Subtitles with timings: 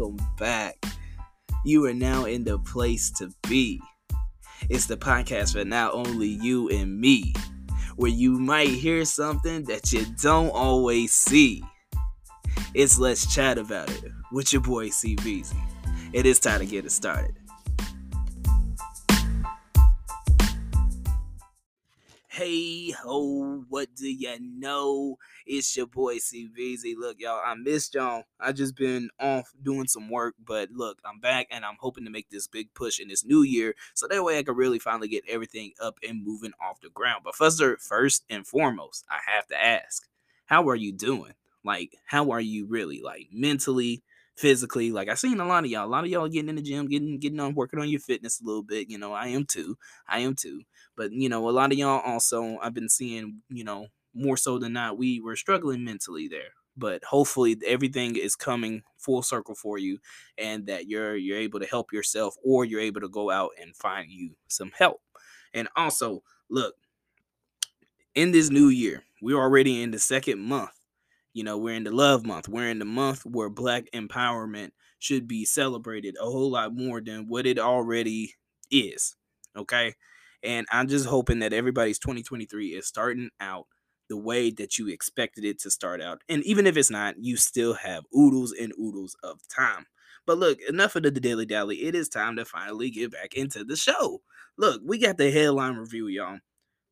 [0.00, 0.82] welcome back.
[1.64, 3.80] You are now in the place to be.
[4.70, 7.34] It's the podcast for not only you and me,
[7.96, 11.62] where you might hear something that you don't always see.
[12.72, 15.56] It's Let's Chat About It with your boy C.Beezy.
[16.12, 17.39] It is time to get it started.
[22.50, 25.18] Hey ho, what do you know?
[25.46, 26.96] It's your boy C.Beezy.
[26.98, 28.24] Look, y'all, I missed y'all.
[28.40, 32.10] I just been off doing some work, but look, I'm back and I'm hoping to
[32.10, 35.06] make this big push in this new year so that way I can really finally
[35.06, 37.20] get everything up and moving off the ground.
[37.22, 40.08] But first, first and foremost, I have to ask,
[40.46, 41.34] how are you doing?
[41.64, 43.00] Like, how are you really?
[43.00, 44.02] Like mentally,
[44.40, 44.90] physically.
[44.90, 46.88] Like I seen a lot of y'all, a lot of y'all getting in the gym,
[46.88, 48.88] getting getting on working on your fitness a little bit.
[48.88, 49.76] You know, I am too.
[50.08, 50.62] I am too.
[51.00, 54.58] But you know, a lot of y'all also I've been seeing, you know, more so
[54.58, 56.50] than not, we were struggling mentally there.
[56.76, 59.98] But hopefully everything is coming full circle for you
[60.36, 63.74] and that you're you're able to help yourself or you're able to go out and
[63.74, 65.00] find you some help.
[65.54, 66.74] And also, look,
[68.14, 70.72] in this new year, we're already in the second month.
[71.32, 72.46] You know, we're in the love month.
[72.46, 77.26] We're in the month where black empowerment should be celebrated a whole lot more than
[77.26, 78.34] what it already
[78.70, 79.16] is.
[79.56, 79.94] Okay?
[80.42, 83.66] And I'm just hoping that everybody's 2023 is starting out
[84.08, 86.22] the way that you expected it to start out.
[86.28, 89.86] And even if it's not, you still have oodles and oodles of time.
[90.26, 91.84] But look, enough of the daily dally.
[91.84, 94.20] It is time to finally get back into the show.
[94.58, 96.38] Look, we got the headline review, y'all.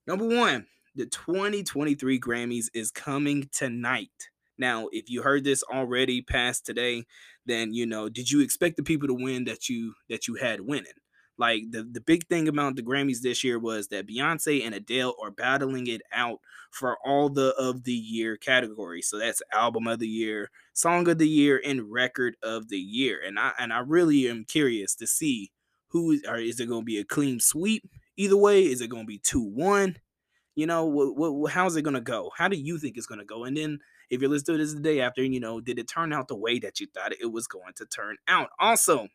[0.07, 4.31] Number one, the 2023 Grammys is coming tonight.
[4.59, 7.05] Now, if you heard this already past today,
[7.47, 10.63] then you know, did you expect the people to win that you that you had
[10.63, 10.93] winning?
[11.39, 15.15] Like the, the big thing about the Grammys this year was that Beyonce and Adele
[15.23, 19.07] are battling it out for all the of the year categories.
[19.09, 23.21] So that's album of the year, song of the year, and record of the year.
[23.25, 25.53] And I and I really am curious to see
[25.89, 28.65] who is, is it going to be a clean sweep either way?
[28.65, 29.97] Is it going to be two one?
[30.55, 32.33] You know, what, what, how's it going to go?
[32.37, 33.45] How do you think it's going to go?
[33.45, 33.79] And then
[34.11, 36.35] if you're listening to this the day after, you know, did it turn out the
[36.35, 38.51] way that you thought it was going to turn out?
[38.59, 39.07] Also,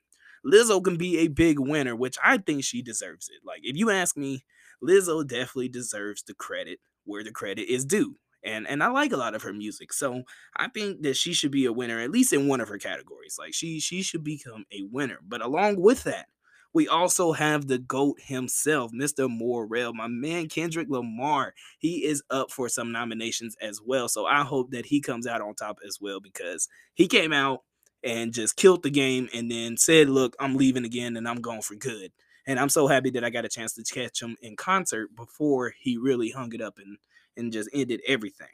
[0.45, 3.41] Lizzo can be a big winner, which I think she deserves it.
[3.45, 4.43] Like, if you ask me,
[4.83, 8.17] Lizzo definitely deserves the credit where the credit is due.
[8.45, 9.93] And and I like a lot of her music.
[9.93, 10.23] So
[10.57, 13.37] I think that she should be a winner, at least in one of her categories.
[13.39, 15.19] Like she she should become a winner.
[15.25, 16.27] But along with that,
[16.73, 19.27] we also have the GOAT himself, Mr.
[19.27, 21.53] Morale, my man Kendrick Lamar.
[21.79, 24.09] He is up for some nominations as well.
[24.09, 27.61] So I hope that he comes out on top as well because he came out
[28.03, 31.61] and just killed the game and then said, Look, I'm leaving again and I'm going
[31.61, 32.11] for good.
[32.45, 35.73] And I'm so happy that I got a chance to catch him in concert before
[35.79, 36.97] he really hung it up and,
[37.37, 38.47] and just ended everything.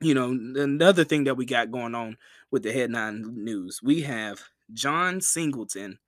[0.00, 2.18] You know, another thing that we got going on
[2.50, 4.40] with the headline news, we have
[4.72, 5.98] John Singleton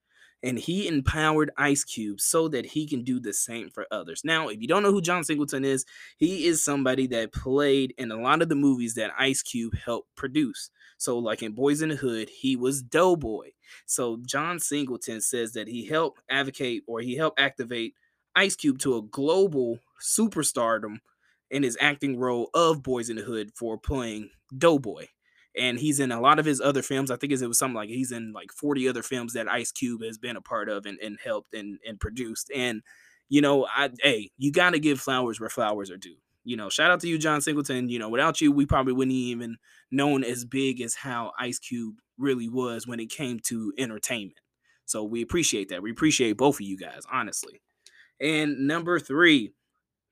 [0.42, 4.22] and he empowered Ice Cube so that he can do the same for others.
[4.24, 5.84] Now, if you don't know who John Singleton is,
[6.16, 10.14] he is somebody that played in a lot of the movies that Ice Cube helped
[10.16, 10.70] produce.
[10.98, 13.50] So, like in Boys in the Hood, he was Doughboy.
[13.86, 17.94] So, John Singleton says that he helped advocate or he helped activate
[18.34, 20.98] Ice Cube to a global superstardom
[21.50, 25.06] in his acting role of Boys in the Hood for playing Doughboy
[25.56, 27.10] and he's in a lot of his other films.
[27.10, 30.02] I think it was something like he's in like 40 other films that Ice Cube
[30.02, 32.50] has been a part of and, and helped and, and produced.
[32.54, 32.82] And,
[33.28, 36.16] you know, I hey, you gotta give flowers where flowers are due.
[36.44, 37.88] You know, shout out to you, John Singleton.
[37.88, 39.56] You know, without you, we probably wouldn't even
[39.90, 44.40] known as big as how Ice Cube really was when it came to entertainment.
[44.86, 45.82] So we appreciate that.
[45.82, 47.60] We appreciate both of you guys, honestly.
[48.20, 49.52] And number three,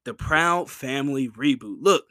[0.04, 1.78] the Proud Family reboot.
[1.80, 2.04] Look,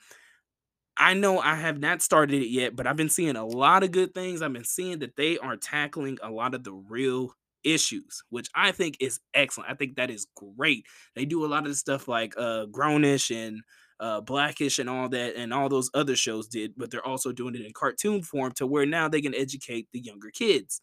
[0.97, 3.91] I know I have not started it yet, but I've been seeing a lot of
[3.91, 4.41] good things.
[4.41, 8.71] I've been seeing that they are tackling a lot of the real issues, which I
[8.71, 9.69] think is excellent.
[9.69, 10.85] I think that is great.
[11.15, 13.61] They do a lot of the stuff like uh Grown-ish and
[13.99, 17.55] uh Black-ish and all that and all those other shows did, but they're also doing
[17.55, 20.81] it in cartoon form to where now they can educate the younger kids.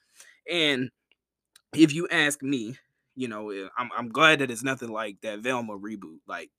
[0.50, 0.90] And
[1.75, 2.76] if you ask me,
[3.17, 6.50] you know, eh, I'm I'm glad that it's nothing like that Velma reboot, like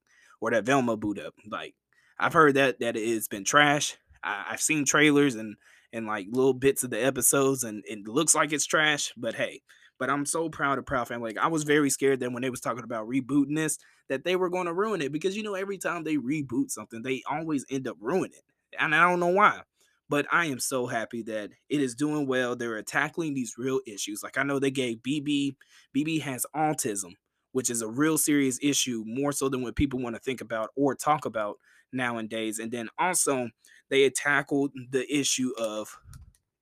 [0.42, 1.34] or that Velma boot up.
[1.50, 1.76] Like
[2.20, 3.98] I've heard that that it's been trash.
[4.24, 5.56] I, have seen trailers and
[5.94, 9.14] and like little bits of the episodes, and it looks like it's trash.
[9.18, 9.62] But hey,
[9.98, 11.34] but I'm so proud of Proud Family.
[11.34, 13.78] Like I was very scared that when they was talking about rebooting this,
[14.10, 17.02] that they were going to ruin it because you know every time they reboot something,
[17.02, 19.62] they always end up ruining it, and I don't know why.
[20.08, 22.56] But I am so happy that it is doing well.
[22.56, 24.22] They're tackling these real issues.
[24.22, 25.56] Like I know they gave BB.
[25.96, 27.14] BB has autism,
[27.54, 30.70] which is a real serious issue, more so than what people want to think about
[30.76, 31.58] or talk about
[31.96, 32.60] nowadays.
[32.60, 33.50] And then also,
[33.90, 35.98] they had tackled the issue of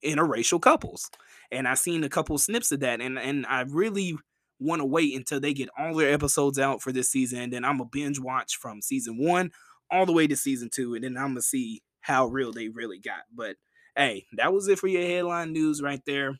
[0.04, 1.10] interracial couples.
[1.50, 4.16] and I've seen a couple snips of that, and and I really
[4.60, 7.64] want to wait until they get all their episodes out for this season, and then
[7.64, 9.50] I'm gonna binge watch from season one
[9.90, 12.98] all the way to season two, and then I'm gonna see how real they really
[12.98, 13.24] got.
[13.34, 13.56] But
[13.96, 16.38] hey, that was it for your headline news right there.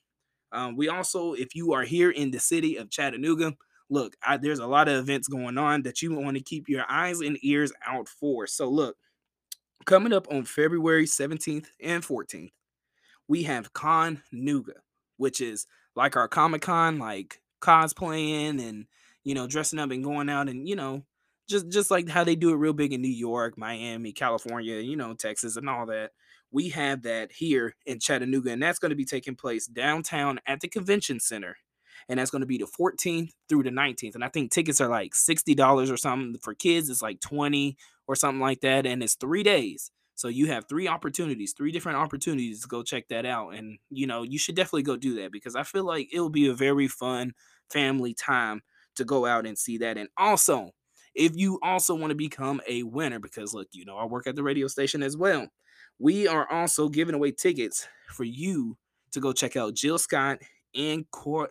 [0.53, 3.55] Um, we also, if you are here in the city of Chattanooga,
[3.91, 6.85] look, I, there's a lot of events going on that you want to keep your
[6.89, 8.47] eyes and ears out for.
[8.47, 8.97] So, look,
[9.87, 12.53] coming up on February 17th and 14th,
[13.29, 14.81] we have Con Nuga,
[15.17, 15.67] which is
[15.97, 18.87] like our Comic Con, like cosplaying and
[19.23, 21.03] you know dressing up and going out and you know
[21.49, 24.97] just just like how they do it real big in New York, Miami, California, you
[24.97, 26.11] know, Texas and all that.
[26.51, 30.61] We have that here in Chattanooga and that's going to be taking place downtown at
[30.61, 31.57] the convention center.
[32.09, 34.15] And that's going to be the 14th through the 19th.
[34.15, 36.39] And I think tickets are like $60 or something.
[36.43, 38.87] For kids, it's like 20 or something like that.
[38.87, 39.91] And it's three days.
[40.17, 43.51] So you have three opportunities, three different opportunities to go check that out.
[43.51, 46.47] And you know, you should definitely go do that because I feel like it'll be
[46.47, 47.33] a very fun
[47.71, 48.63] family time
[48.97, 49.99] to go out and see that.
[49.99, 50.71] And also,
[51.15, 54.37] if you also want to become a winner, because look, you know, I work at
[54.37, 55.49] the radio station as well.
[55.99, 58.77] We are also giving away tickets for you
[59.13, 60.39] to go check out Jill Scott
[60.75, 61.07] and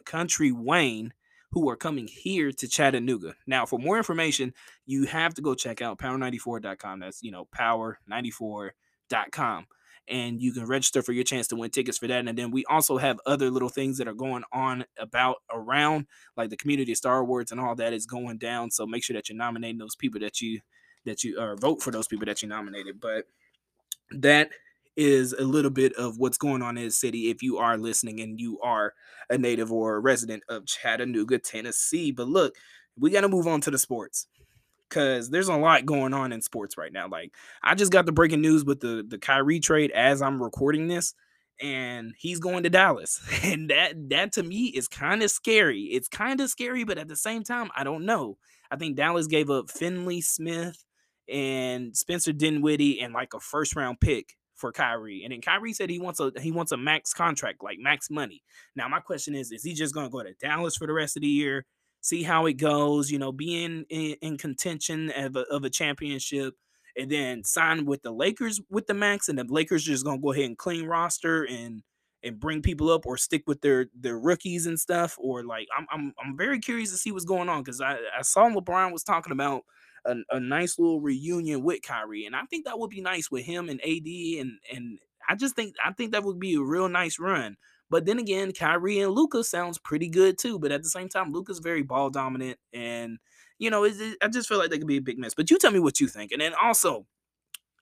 [0.05, 1.13] Country Wayne,
[1.51, 3.35] who are coming here to Chattanooga.
[3.45, 4.53] Now, for more information,
[4.85, 6.99] you have to go check out power94.com.
[6.99, 9.67] That's, you know, power94.com
[10.07, 12.27] and you can register for your chance to win tickets for that.
[12.27, 16.49] And then we also have other little things that are going on about around, like
[16.49, 18.71] the community Star Awards and all that is going down.
[18.71, 20.59] So make sure that you're nominating those people that you
[21.05, 22.99] that you or vote for those people that you nominated.
[22.99, 23.25] But
[24.11, 24.49] that
[24.95, 28.19] is a little bit of what's going on in the city if you are listening
[28.19, 28.93] and you are
[29.29, 32.11] a native or a resident of Chattanooga, Tennessee.
[32.11, 32.55] But look,
[32.97, 34.27] we got to move on to the sports
[34.89, 37.07] because there's a lot going on in sports right now.
[37.07, 40.87] Like I just got the breaking news with the the Kyrie trade as I'm recording
[40.87, 41.13] this,
[41.61, 45.83] and he's going to Dallas, and that that to me is kind of scary.
[45.83, 48.37] It's kind of scary, but at the same time, I don't know.
[48.69, 50.83] I think Dallas gave up Finney-Smith
[51.29, 55.23] and Spencer Dinwiddie and like a first round pick for Kyrie.
[55.23, 58.41] And then Kyrie said he wants a he wants a max contract, like max money.
[58.75, 61.21] Now my question is, is he just gonna go to Dallas for the rest of
[61.21, 61.65] the year?
[62.03, 66.53] see how it goes, you know, being in, in contention of a, of a championship
[66.97, 70.21] and then sign with the Lakers with the max and the Lakers just going to
[70.21, 71.81] go ahead and clean roster and
[72.25, 75.87] and bring people up or stick with their their rookies and stuff or like I'm
[75.91, 79.03] I'm I'm very curious to see what's going on cuz I I saw LeBron was
[79.03, 79.63] talking about
[80.05, 83.45] a, a nice little reunion with Kyrie and I think that would be nice with
[83.45, 84.07] him and AD
[84.39, 87.57] and and I just think I think that would be a real nice run.
[87.89, 90.59] But then again, Kyrie and Luka sounds pretty good too.
[90.59, 93.19] But at the same time, Luka's very ball dominant, and
[93.59, 95.33] you know, it, it, I just feel like they could be a big mess.
[95.33, 97.05] But you tell me what you think, and then also,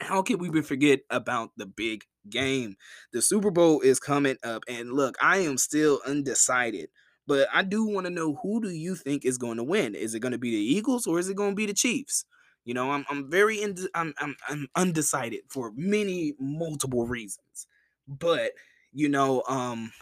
[0.01, 2.75] how can we forget about the big game?
[3.13, 6.89] The Super Bowl is coming up, and look, I am still undecided.
[7.31, 9.95] But I do want to know who do you think is going to win?
[9.95, 12.25] Is it going to be the Eagles or is it going to be the Chiefs?
[12.65, 17.67] You know, I'm I'm very ind- I'm, I'm I'm undecided for many multiple reasons.
[18.07, 18.51] But
[18.91, 19.93] you know, um,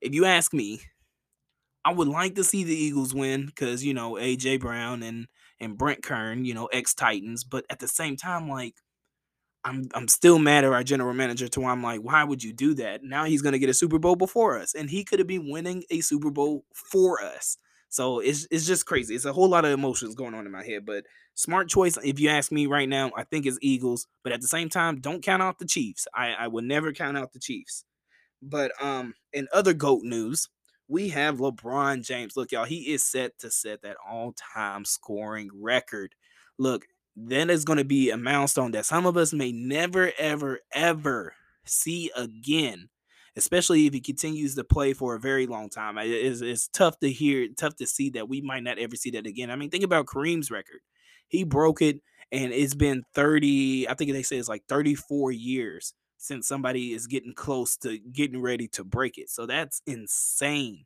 [0.00, 0.82] if you ask me,
[1.84, 5.26] I would like to see the Eagles win because you know AJ Brown and
[5.60, 7.44] and Brent Kern, you know, ex Titans.
[7.44, 8.76] But at the same time, like
[9.64, 12.52] I'm I'm still mad at our general manager to where I'm like, why would you
[12.52, 13.04] do that?
[13.04, 15.84] Now he's gonna get a Super Bowl before us, and he could have been winning
[15.90, 17.56] a Super Bowl for us.
[17.88, 19.14] So it's it's just crazy.
[19.14, 20.86] It's a whole lot of emotions going on in my head.
[20.86, 21.04] But
[21.34, 24.06] smart choice, if you ask me right now, I think it's Eagles.
[24.24, 26.08] But at the same time, don't count out the Chiefs.
[26.14, 27.84] I, I would never count out the Chiefs.
[28.40, 30.48] But um, in other GOAT news,
[30.88, 32.36] we have LeBron James.
[32.36, 36.14] Look, y'all, he is set to set that all-time scoring record.
[36.58, 40.60] Look, that is going to be a milestone that some of us may never, ever,
[40.74, 42.88] ever see again.
[43.34, 47.10] Especially if he continues to play for a very long time, it's, it's tough to
[47.10, 49.50] hear, tough to see that we might not ever see that again.
[49.50, 50.80] I mean, think about Kareem's record;
[51.28, 53.88] he broke it, and it's been thirty.
[53.88, 58.42] I think they say it's like thirty-four years since somebody is getting close to getting
[58.42, 59.30] ready to break it.
[59.30, 60.84] So that's insane.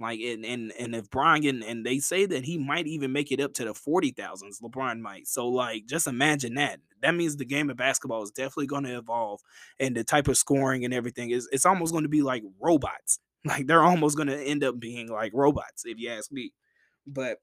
[0.00, 3.30] Like and and and if Brian and, and they say that he might even make
[3.30, 5.28] it up to the forty thousands, LeBron might.
[5.28, 6.80] So like just imagine that.
[7.02, 9.40] That means the game of basketball is definitely going to evolve,
[9.78, 13.18] and the type of scoring and everything is it's almost going to be like robots.
[13.44, 16.52] Like they're almost going to end up being like robots, if you ask me.
[17.08, 17.38] But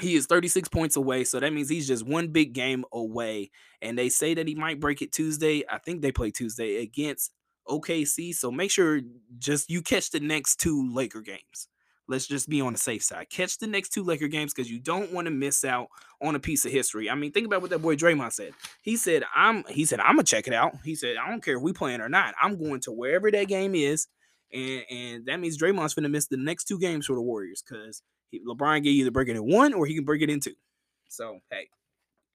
[0.00, 3.50] he is 36 points away, so that means he's just one big game away.
[3.80, 5.62] And they say that he might break it Tuesday.
[5.70, 7.32] I think they play Tuesday against
[7.68, 8.34] OKC.
[8.34, 9.00] So make sure
[9.38, 11.68] just you catch the next two Laker games.
[12.06, 13.30] Let's just be on the safe side.
[13.30, 15.88] Catch the next two Laker games because you don't want to miss out
[16.20, 17.08] on a piece of history.
[17.08, 18.52] I mean, think about what that boy Draymond said.
[18.82, 21.56] He said, "I'm." He said, "I'm gonna check it out." He said, "I don't care
[21.56, 22.34] if we playing or not.
[22.40, 24.06] I'm going to wherever that game is,
[24.52, 28.02] and and that means Draymond's gonna miss the next two games for the Warriors because
[28.34, 30.54] LeBron can either break it in one or he can break it in two.
[31.08, 31.68] So hey,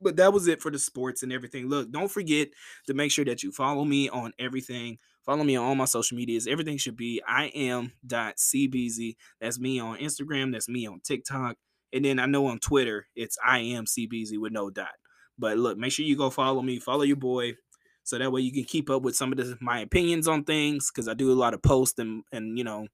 [0.01, 1.67] but that was it for the sports and everything.
[1.67, 2.49] Look, don't forget
[2.87, 4.97] to make sure that you follow me on everything.
[5.29, 6.47] Follow me on all my social medias.
[6.47, 9.15] Everything should be I am dot cbz.
[9.39, 10.51] That's me on Instagram.
[10.51, 11.55] That's me on TikTok.
[11.93, 14.89] And then I know on Twitter it's I am cbz with no dot.
[15.37, 16.79] But look, make sure you go follow me.
[16.79, 17.53] Follow your boy
[18.01, 21.07] so that way you can keep up with some of my opinions on things because
[21.07, 22.87] I do a lot of posts and and you know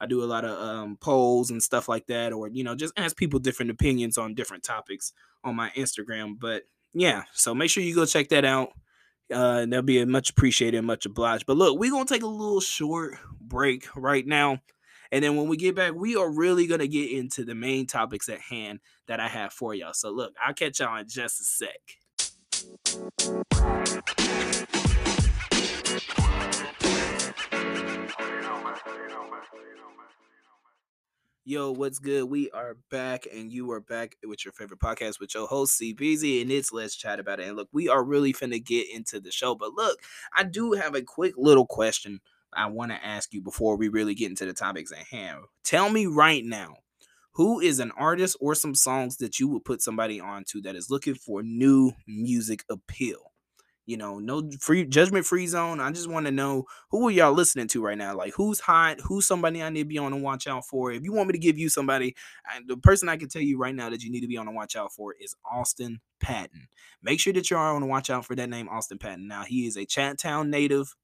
[0.00, 2.94] I do a lot of um, polls and stuff like that, or you know just
[2.96, 5.12] ask people different opinions on different topics
[5.44, 6.40] on my Instagram.
[6.40, 6.62] But
[6.94, 8.70] yeah, so make sure you go check that out.
[9.30, 11.46] Uh, and that'll be much appreciated, and much obliged.
[11.46, 14.60] But look, we're gonna take a little short break right now.
[15.12, 17.86] And then when we get back, we are really going to get into the main
[17.86, 19.92] topics at hand that I have for y'all.
[19.92, 21.78] So, look, I'll catch y'all in just a sec.
[31.44, 32.22] Yo, what's good?
[32.30, 36.40] We are back, and you are back with your favorite podcast with your host, C.Beezy,
[36.40, 37.48] and it's Let's Chat About It.
[37.48, 39.98] And look, we are really finna get into the show, but look,
[40.36, 42.20] I do have a quick little question
[42.52, 45.40] I want to ask you before we really get into the topics at hand.
[45.64, 46.76] Tell me right now,
[47.32, 50.90] who is an artist or some songs that you would put somebody onto that is
[50.90, 53.31] looking for new music appeal?
[53.86, 55.80] You know, no free judgment free zone.
[55.80, 58.16] I just want to know who are y'all listening to right now?
[58.16, 60.92] Like who's hot, who's somebody I need to be on and watch out for.
[60.92, 62.14] If you want me to give you somebody,
[62.66, 64.56] the person I can tell you right now that you need to be on and
[64.56, 66.68] watch out for is Austin Patton.
[67.02, 69.26] Make sure that you are on and watch out for that name, Austin Patton.
[69.26, 70.94] Now he is a Chattown native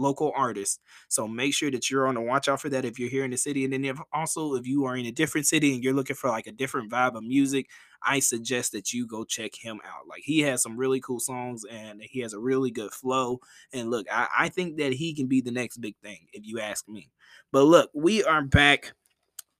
[0.00, 0.78] local artists.
[1.08, 3.30] So make sure that you're on the watch out for that if you're here in
[3.30, 3.64] the city.
[3.64, 6.30] And then if also if you are in a different city and you're looking for
[6.30, 7.68] like a different vibe of music,
[8.02, 10.08] I suggest that you go check him out.
[10.08, 13.40] Like he has some really cool songs and he has a really good flow.
[13.72, 16.60] And look, I, I think that he can be the next big thing, if you
[16.60, 17.10] ask me.
[17.52, 18.92] But look, we are back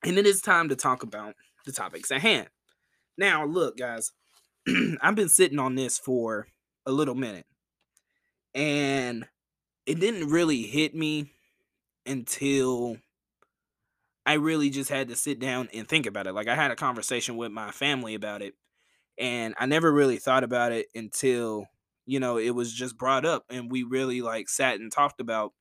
[0.04, 1.34] and it is time to talk about
[1.66, 2.48] the topics at hand.
[3.18, 4.12] Now, look, guys,
[5.02, 6.46] I've been sitting on this for
[6.86, 7.46] a little minute.
[8.54, 8.89] And
[9.90, 11.32] it didn't really hit me
[12.06, 12.98] until
[14.26, 16.32] I really just had to sit down and think about it.
[16.34, 18.54] Like I had a conversation with my family about it
[19.18, 21.66] and I never really thought about it until
[22.06, 25.54] you know it was just brought up and we really like sat and talked about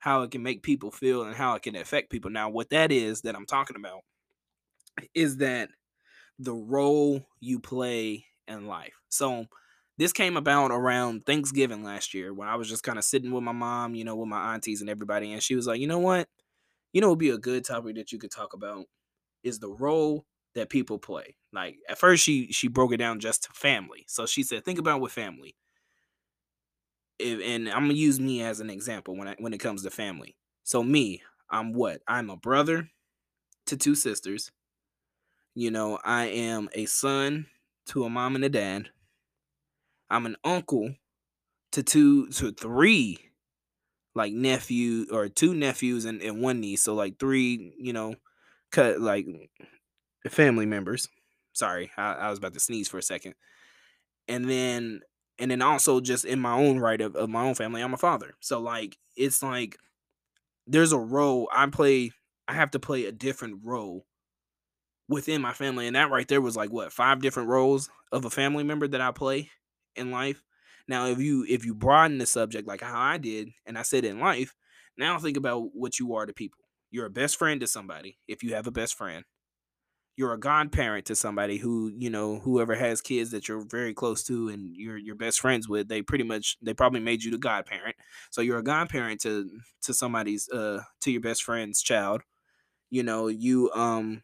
[0.00, 2.30] how it can make people feel and how it can affect people.
[2.30, 4.02] Now what that is that I'm talking about
[5.14, 5.70] is that
[6.38, 8.94] the role you play in life.
[9.10, 9.46] So
[9.98, 13.44] this came about around Thanksgiving last year when I was just kind of sitting with
[13.44, 15.32] my mom, you know, with my aunties and everybody.
[15.32, 16.28] And she was like, you know what?
[16.92, 18.86] You know, it would be a good topic that you could talk about
[19.42, 21.36] is the role that people play.
[21.52, 24.04] Like at first she she broke it down just to family.
[24.08, 25.56] So she said, think about with family.
[27.18, 29.90] If, and I'm gonna use me as an example when I, when it comes to
[29.90, 30.36] family.
[30.64, 32.02] So me, I'm what?
[32.08, 32.88] I'm a brother
[33.66, 34.50] to two sisters.
[35.54, 37.46] You know, I am a son
[37.86, 38.88] to a mom and a dad.
[40.12, 40.94] I'm an uncle
[41.72, 43.18] to two to three
[44.14, 46.84] like nephew or two nephews and, and one niece.
[46.84, 48.14] So like three, you know,
[48.70, 49.26] cut like
[50.28, 51.08] family members.
[51.54, 53.34] Sorry, I, I was about to sneeze for a second.
[54.28, 55.00] And then
[55.38, 57.98] and then also just in my own right of, of my own family, I'm a
[57.98, 58.34] father.
[58.40, 59.78] So like it's like
[60.66, 62.12] there's a role I play
[62.46, 64.04] I have to play a different role
[65.08, 65.86] within my family.
[65.86, 69.00] And that right there was like what five different roles of a family member that
[69.00, 69.50] I play
[69.96, 70.42] in life.
[70.88, 74.04] Now, if you if you broaden the subject like how I did, and I said
[74.04, 74.54] in life,
[74.96, 76.60] now think about what you are to people.
[76.90, 79.24] You're a best friend to somebody if you have a best friend.
[80.16, 84.22] You're a godparent to somebody who, you know, whoever has kids that you're very close
[84.24, 87.38] to and you're your best friends with, they pretty much they probably made you the
[87.38, 87.96] godparent.
[88.30, 89.48] So you're a godparent to
[89.82, 92.22] to somebody's uh to your best friend's child.
[92.90, 94.22] You know, you um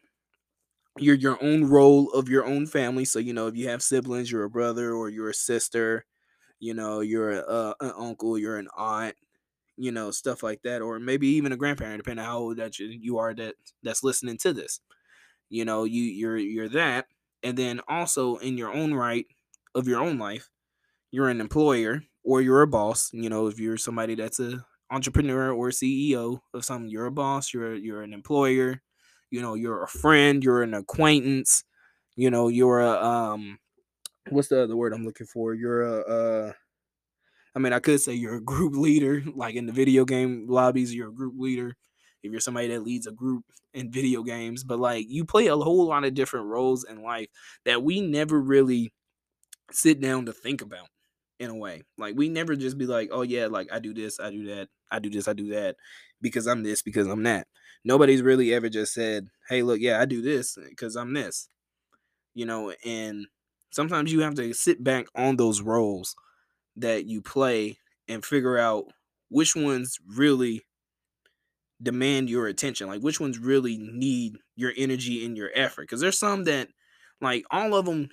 [1.01, 3.05] you're your own role of your own family.
[3.05, 6.05] So you know, if you have siblings, you're a brother or you're a sister.
[6.59, 9.15] You know, you're a, uh, an uncle, you're an aunt.
[9.77, 12.79] You know, stuff like that, or maybe even a grandparent, depending on how old that
[12.79, 14.81] you, you are that that's listening to this.
[15.49, 17.07] You know, you you're you're that,
[17.43, 19.25] and then also in your own right
[19.75, 20.49] of your own life,
[21.11, 23.11] you're an employer or you're a boss.
[23.13, 27.53] You know, if you're somebody that's a entrepreneur or CEO of something, you're a boss.
[27.53, 28.81] You're you're an employer
[29.31, 31.63] you know you're a friend you're an acquaintance
[32.15, 33.57] you know you're a um
[34.29, 36.53] what's the other word i'm looking for you're a uh
[37.55, 40.93] i mean i could say you're a group leader like in the video game lobbies
[40.93, 41.75] you're a group leader
[42.23, 43.43] if you're somebody that leads a group
[43.73, 47.27] in video games but like you play a whole lot of different roles in life
[47.65, 48.91] that we never really
[49.71, 50.87] sit down to think about
[51.39, 51.83] in a way.
[51.97, 54.67] Like we never just be like, oh yeah, like I do this, I do that,
[54.91, 55.75] I do this, I do that
[56.21, 57.47] because I'm this, because I'm that.
[57.83, 61.49] Nobody's really ever just said, hey, look, yeah, I do this uh, because I'm this.
[62.33, 63.27] You know, and
[63.71, 66.15] sometimes you have to sit back on those roles
[66.77, 68.85] that you play and figure out
[69.29, 70.63] which ones really
[71.81, 76.19] demand your attention like which ones really need your energy and your effort because there's
[76.19, 76.67] some that
[77.21, 78.09] like all of them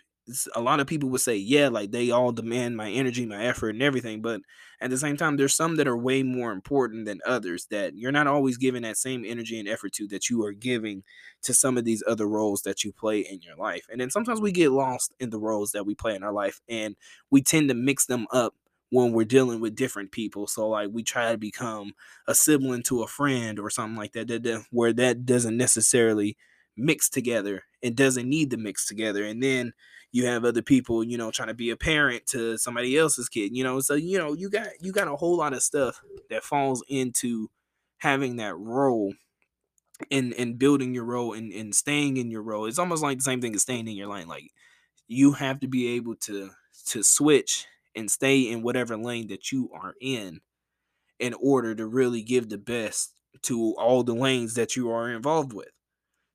[0.54, 3.70] a lot of people would say yeah like they all demand my energy my effort
[3.70, 4.40] and everything but
[4.80, 8.12] at the same time there's some that are way more important than others that you're
[8.12, 11.02] not always giving that same energy and effort to that you are giving
[11.42, 14.40] to some of these other roles that you play in your life and then sometimes
[14.40, 16.96] we get lost in the roles that we play in our life and
[17.30, 18.54] we tend to mix them up
[18.90, 20.46] when we're dealing with different people.
[20.46, 21.92] So like we try to become
[22.26, 26.36] a sibling to a friend or something like that, that, that where that doesn't necessarily
[26.76, 29.24] mix together and doesn't need to mix together.
[29.24, 29.72] And then
[30.12, 33.56] you have other people, you know, trying to be a parent to somebody else's kid,
[33.56, 33.80] you know.
[33.80, 37.50] So you know, you got you got a whole lot of stuff that falls into
[37.98, 39.14] having that role
[40.10, 42.66] and and building your role and, and staying in your role.
[42.66, 44.28] It's almost like the same thing as staying in your lane.
[44.28, 44.52] Like
[45.08, 46.50] you have to be able to
[46.86, 50.40] to switch and stay in whatever lane that you are in
[51.18, 55.52] in order to really give the best to all the lanes that you are involved
[55.52, 55.70] with.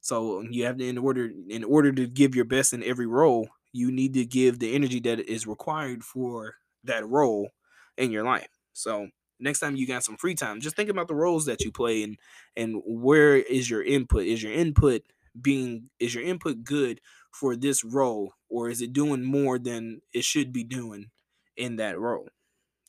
[0.01, 3.48] So you have to in order in order to give your best in every role,
[3.74, 7.50] you need to give the energy that is required for that role
[7.98, 8.50] in your life.
[8.74, 9.10] So
[9.40, 12.04] next time you got some free time, just think about the roles that you play
[12.04, 12.18] and
[12.56, 14.24] and where is your input?
[14.24, 15.01] Is your input
[15.40, 17.00] being is your input good
[17.32, 21.10] for this role or is it doing more than it should be doing
[21.56, 22.28] in that role?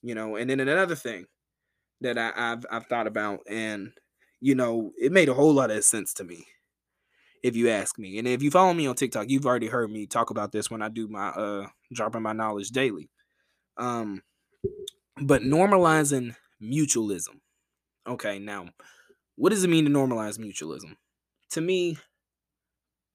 [0.03, 1.27] You know, and then another thing
[2.01, 3.93] that I, have I've thought about and
[4.41, 6.47] you know, it made a whole lot of sense to me
[7.43, 8.19] if you ask me.
[8.19, 10.83] And if you follow me on TikTok, you've already heard me talk about this when
[10.83, 13.11] I do my uh dropping my knowledge daily.
[13.77, 14.23] Um
[15.23, 17.41] but normalizing mutualism.
[18.07, 18.69] Okay, now
[19.37, 20.97] what does it mean to normalize mutualism?
[21.51, 21.99] To me,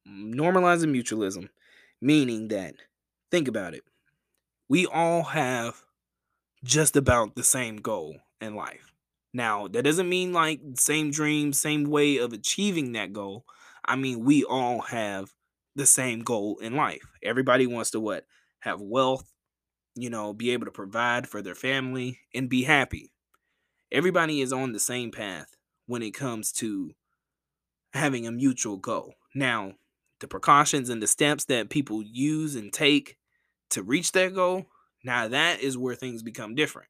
[0.08, 1.50] normalizing mutualism
[2.02, 2.76] meaning that
[3.32, 3.84] think about it.
[4.70, 5.86] We all have
[6.64, 8.94] just about the same goal in life.
[9.34, 13.46] Now, that doesn't mean like same dream, same way of achieving that goal.
[13.88, 15.34] I mean, we all have
[15.76, 17.06] the same goal in life.
[17.24, 18.26] Everybody wants to what?
[18.60, 19.32] Have wealth,
[19.96, 23.12] you know, be able to provide for their family and be happy.
[23.92, 26.92] Everybody is on the same path when it comes to
[27.94, 29.14] having a mutual goal.
[29.34, 29.74] Now,
[30.20, 33.18] the precautions and the steps that people use and take
[33.70, 34.66] to reach that goal,
[35.04, 36.90] now that is where things become different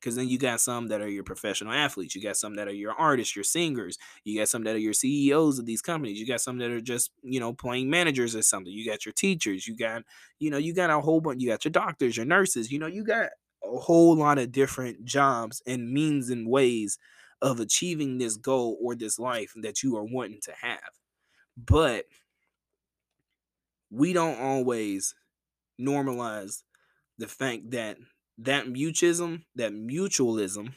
[0.00, 2.72] because then you got some that are your professional athletes you got some that are
[2.72, 6.26] your artists your singers you got some that are your ceos of these companies you
[6.26, 9.66] got some that are just you know playing managers or something you got your teachers
[9.66, 10.02] you got
[10.38, 12.86] you know you got a whole bunch you got your doctors your nurses you know
[12.86, 13.30] you got
[13.64, 16.98] a whole lot of different jobs and means and ways
[17.40, 20.90] of achieving this goal or this life that you are wanting to have.
[21.56, 22.06] But
[23.90, 25.14] we don't always
[25.80, 26.62] normalize
[27.18, 27.98] the fact that
[28.38, 30.74] that mutualism, that mutualism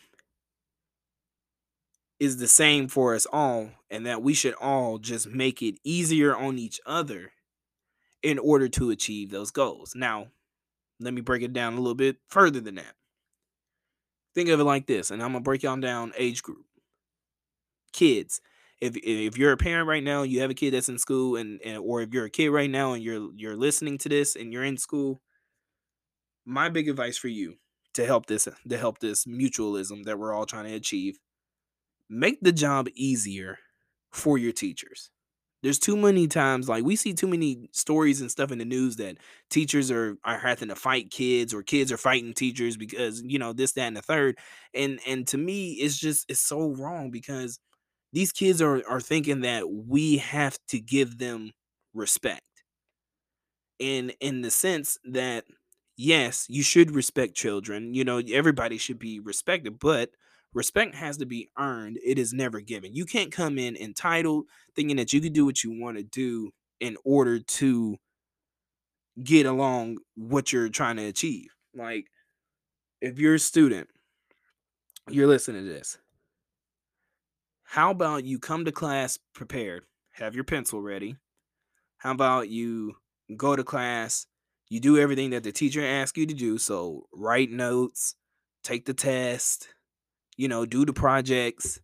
[2.19, 6.36] is the same for us all, and that we should all just make it easier
[6.36, 7.32] on each other
[8.24, 9.93] in order to achieve those goals.
[9.95, 10.28] Now,
[11.00, 12.95] let me break it down a little bit further than that.
[14.36, 16.65] Think of it like this, and I'm gonna break y'all down age group.
[17.91, 18.41] Kids.
[18.80, 21.60] If, if you're a parent right now, you have a kid that's in school, and,
[21.63, 24.52] and or if you're a kid right now and you're you're listening to this and
[24.52, 25.21] you're in school,
[26.45, 27.58] my big advice for you
[27.93, 31.17] to help this to help this mutualism that we're all trying to achieve
[32.10, 33.58] make the job easier
[34.12, 35.12] for your teachers.
[35.63, 38.95] There's too many times like we see too many stories and stuff in the news
[38.95, 39.17] that
[39.49, 43.54] teachers are are having to fight kids or kids are fighting teachers because you know
[43.54, 44.38] this that and the third.
[44.73, 47.60] And and to me it's just it's so wrong because
[48.13, 51.51] these kids are are thinking that we have to give them
[51.93, 52.43] respect.
[53.80, 55.45] And in the sense that
[56.01, 57.93] yes, you should respect children.
[57.93, 60.09] You know, everybody should be respected, but
[60.53, 61.99] respect has to be earned.
[62.03, 62.95] It is never given.
[62.95, 66.49] You can't come in entitled thinking that you can do what you want to do
[66.79, 67.97] in order to
[69.23, 71.49] get along what you're trying to achieve.
[71.75, 72.07] Like,
[72.99, 73.87] if you're a student,
[75.07, 75.99] you're listening to this.
[77.63, 79.83] How about you come to class prepared,
[80.13, 81.15] have your pencil ready?
[81.97, 82.95] How about you
[83.37, 84.25] go to class
[84.71, 86.57] you do everything that the teacher asks you to do.
[86.57, 88.15] So write notes,
[88.63, 89.67] take the test,
[90.38, 91.81] you know, do the projects,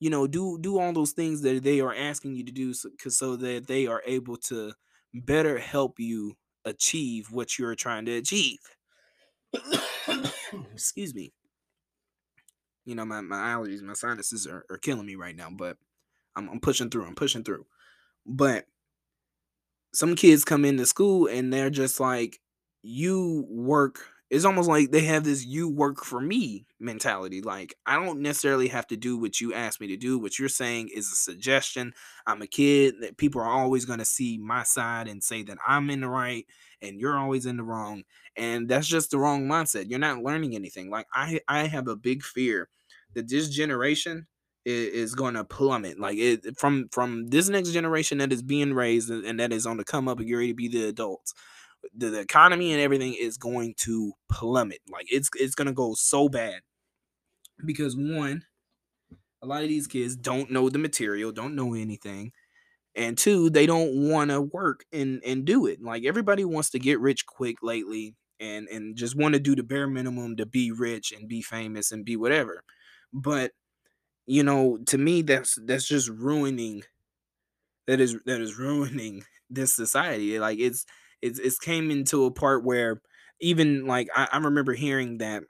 [0.00, 2.88] you know, do do all those things that they are asking you to do so,
[3.06, 4.72] so that they are able to
[5.14, 6.34] better help you
[6.64, 8.58] achieve what you're trying to achieve.
[10.74, 11.32] excuse me.
[12.84, 15.76] You know, my, my allergies, my sinuses are, are killing me right now, but
[16.34, 17.06] I'm, I'm pushing through.
[17.06, 17.66] I'm pushing through.
[18.26, 18.66] But
[19.96, 22.40] some kids come into school and they're just like,
[22.82, 27.40] you work it's almost like they have this you work for me mentality.
[27.40, 30.18] Like, I don't necessarily have to do what you ask me to do.
[30.18, 31.92] What you're saying is a suggestion.
[32.26, 35.58] I'm a kid that people are always going to see my side and say that
[35.66, 36.44] I'm in the right
[36.82, 38.02] and you're always in the wrong.
[38.36, 39.88] And that's just the wrong mindset.
[39.88, 40.90] You're not learning anything.
[40.90, 42.68] Like, I, I have a big fear
[43.14, 44.26] that this generation
[44.66, 45.98] is, going to plummet.
[45.98, 49.76] Like, it from from this next generation that is being raised and that is on
[49.76, 51.32] the come up and you're ready to be the adults
[51.94, 54.80] the, the economy and everything is going to plummet.
[54.90, 56.60] Like it's it's gonna go so bad
[57.64, 58.42] because one,
[59.42, 62.32] a lot of these kids don't know the material, don't know anything,
[62.94, 65.82] and two, they don't want to work and and do it.
[65.82, 69.62] Like everybody wants to get rich quick lately, and and just want to do the
[69.62, 72.62] bare minimum to be rich and be famous and be whatever.
[73.12, 73.52] But
[74.26, 76.82] you know, to me, that's that's just ruining.
[77.86, 80.38] That is that is ruining this society.
[80.38, 80.84] Like it's
[81.22, 83.00] it's it's came into a part where
[83.40, 85.44] even like I, I remember hearing that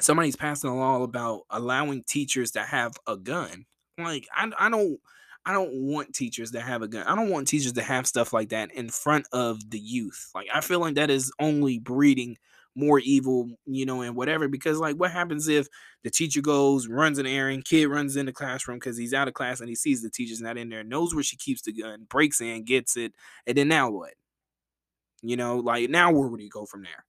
[0.00, 3.66] somebody's passing a law about allowing teachers to have a gun.
[3.98, 4.98] Like I, I don't
[5.44, 7.06] I don't want teachers to have a gun.
[7.06, 10.30] I don't want teachers to have stuff like that in front of the youth.
[10.34, 12.38] Like I feel like that is only breeding
[12.74, 14.48] more evil, you know, and whatever.
[14.48, 15.68] Because like, what happens if
[16.04, 19.34] the teacher goes, runs an errand, kid runs in the classroom because he's out of
[19.34, 22.06] class and he sees the teacher's not in there, knows where she keeps the gun,
[22.08, 23.12] breaks in, gets it,
[23.46, 24.14] and then now what?
[25.22, 27.04] You know, like now where would you go from there?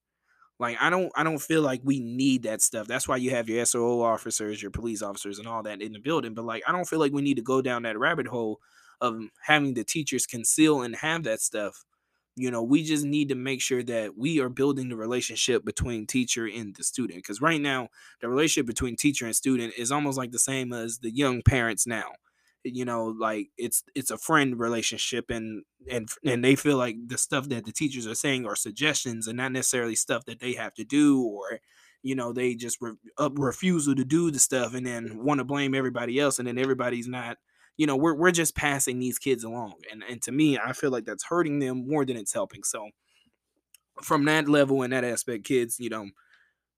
[0.60, 2.88] Like I don't I don't feel like we need that stuff.
[2.88, 5.99] That's why you have your SRO officers, your police officers and all that in the
[5.99, 8.60] building, but like I don't feel like we need to go down that rabbit hole
[9.02, 11.84] of having the teachers conceal and have that stuff.
[12.36, 16.08] You know, we just need to make sure that we are building the relationship between
[16.08, 17.89] teacher and the student because right now
[18.22, 21.86] the relationship between teacher and student is almost like the same as the young parents
[21.86, 22.13] now.
[22.65, 27.17] You know like it's it's a friend relationship and and and they feel like the
[27.17, 30.74] stuff that the teachers are saying are suggestions and not necessarily stuff that they have
[30.76, 31.60] to do or
[32.04, 32.93] you know they just re-
[33.32, 37.08] refusal to do the stuff and then want to blame everybody else and then everybody's
[37.08, 37.38] not
[37.77, 40.91] you know we're, we're just passing these kids along and and to me i feel
[40.91, 42.63] like that's hurting them more than it's helping.
[42.63, 42.89] So
[44.01, 46.09] from that level and that aspect kids you know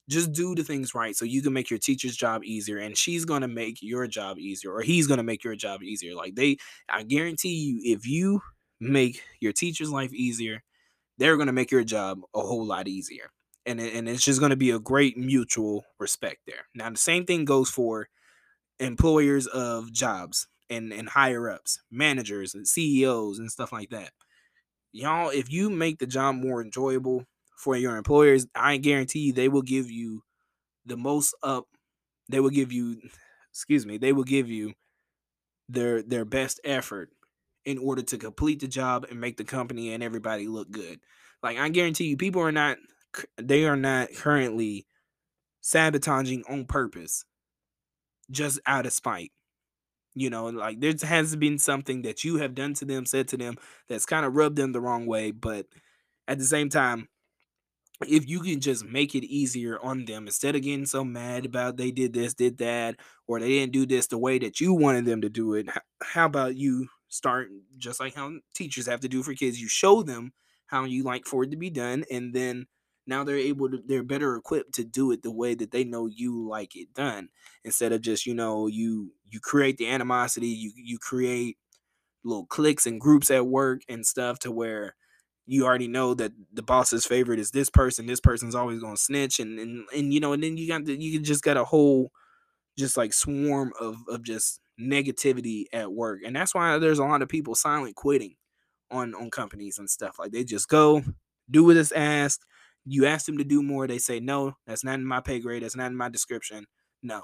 [0.09, 3.25] just do the things right so you can make your teacher's job easier and she's
[3.25, 6.13] going to make your job easier or he's going to make your job easier.
[6.15, 6.57] Like they
[6.89, 8.41] i guarantee you if you
[8.79, 10.61] make your teacher's life easier
[11.17, 13.31] they're going to make your job a whole lot easier.
[13.65, 16.67] And, and it's just going to be a great mutual respect there.
[16.75, 18.09] Now the same thing goes for
[18.79, 24.11] employers of jobs and and higher ups managers and ceos and stuff like that
[24.91, 27.25] y'all if you make the job more enjoyable
[27.57, 30.23] for your employers, I guarantee they will give you
[30.85, 31.67] the most up.
[32.29, 33.01] They will give you,
[33.51, 34.73] excuse me, they will give you
[35.67, 37.09] their their best effort
[37.65, 40.99] in order to complete the job and make the company and everybody look good.
[41.41, 42.77] Like I guarantee you, people are not
[43.37, 44.87] they are not currently
[45.61, 47.25] sabotaging on purpose,
[48.29, 49.31] just out of spite.
[50.15, 53.37] You know, like there has been something that you have done to them, said to
[53.37, 53.57] them,
[53.89, 55.31] that's kind of rubbed them the wrong way.
[55.31, 55.67] But
[56.27, 57.09] at the same time,
[58.07, 61.77] if you can just make it easier on them instead of getting so mad about
[61.77, 62.95] they did this, did that,
[63.27, 65.67] or they didn't do this the way that you wanted them to do it,
[66.03, 69.61] how about you start just like how teachers have to do for kids?
[69.61, 70.33] You show them
[70.67, 72.65] how you like for it to be done, and then
[73.07, 76.07] now they're able to they're better equipped to do it the way that they know
[76.07, 77.29] you like it done
[77.63, 81.57] instead of just you know you you create the animosity you you create
[82.23, 84.95] little cliques and groups at work and stuff to where
[85.45, 88.07] you already know that the boss's favorite is this person.
[88.07, 90.95] This person's always gonna snitch, and and and you know, and then you got the,
[90.99, 92.11] you just got a whole
[92.77, 97.21] just like swarm of of just negativity at work, and that's why there's a lot
[97.21, 98.35] of people silent quitting
[98.91, 100.17] on on companies and stuff.
[100.19, 101.03] Like they just go
[101.49, 102.45] do what is asked.
[102.85, 104.53] You ask them to do more, they say no.
[104.67, 105.63] That's not in my pay grade.
[105.63, 106.65] That's not in my description.
[107.01, 107.23] No.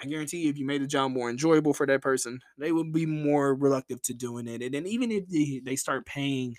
[0.00, 2.92] I guarantee you, if you made the job more enjoyable for that person, they would
[2.92, 4.62] be more reluctant to doing it.
[4.62, 6.56] And then even if they, they start paying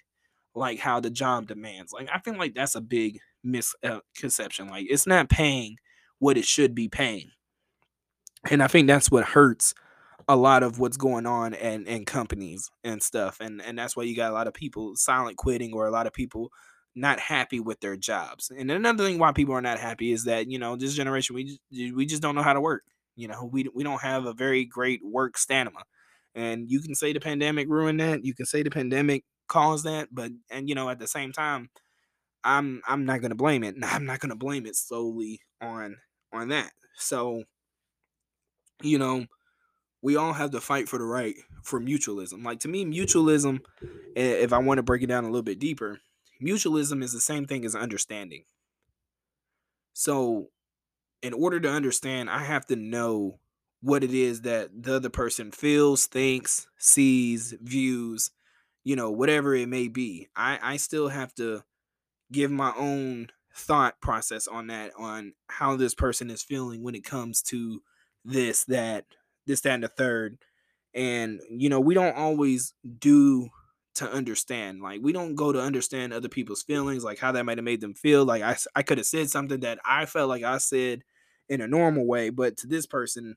[0.56, 1.94] like how the job demands.
[1.94, 4.68] Like I feel like that's a big misconception.
[4.68, 5.78] Like it's not paying
[6.20, 7.32] what it should be paying.
[8.50, 9.74] And I think that's what hurts
[10.28, 13.38] a lot of what's going on and in, companies and stuff.
[13.40, 16.08] And and that's why you got a lot of people silent quitting or a lot
[16.08, 16.52] of people
[17.00, 18.52] not happy with their jobs.
[18.56, 21.46] And another thing why people are not happy is that, you know, this generation we
[21.46, 22.84] just, we just don't know how to work.
[23.16, 25.84] You know, we we don't have a very great work stamina.
[26.36, 28.24] And you can say the pandemic ruined that.
[28.24, 31.70] You can say the pandemic caused that, but and you know at the same time,
[32.44, 33.76] I'm I'm not gonna blame it.
[33.84, 35.98] I'm not gonna blame it solely on
[36.32, 36.72] on that.
[36.96, 37.44] So,
[38.82, 39.26] you know,
[40.02, 42.46] we all have to fight for the right for mutualism.
[42.46, 43.60] Like to me, mutualism,
[44.16, 46.00] if I want to break it down a little bit deeper,
[46.42, 48.44] mutualism is the same thing as understanding.
[49.94, 50.48] So,
[51.22, 53.40] in order to understand, I have to know
[53.82, 58.32] what it is that the other person feels, thinks, sees, views,
[58.84, 60.28] you know, whatever it may be.
[60.36, 61.64] I, I still have to
[62.32, 67.04] give my own thought process on that, on how this person is feeling when it
[67.04, 67.82] comes to
[68.24, 69.06] this, that,
[69.46, 70.38] this, that, and the third.
[70.94, 73.50] And, you know, we don't always do
[74.00, 74.82] to understand.
[74.82, 77.82] Like, we don't go to understand other people's feelings, like how that might have made
[77.82, 78.26] them feel.
[78.26, 81.04] Like, I, I could have said something that I felt like I said
[81.50, 83.36] in a normal way, but to this person,